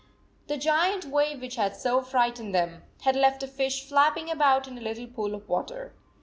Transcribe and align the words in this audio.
The 0.47 0.57
giant 0.57 1.05
wave 1.05 1.41
which 1.41 1.57
had 1.57 1.75
so 1.75 2.01
frightened 2.01 2.55
them, 2.55 2.81
had 3.03 3.15
left 3.15 3.43
a 3.43 3.47
fish 3.47 3.87
flapping 3.87 4.31
about 4.31 4.67
in 4.67 4.75
a 4.75 4.81
little 4.81 5.05
pool 5.05 5.35
of 5.35 5.47
water. 5.47 5.93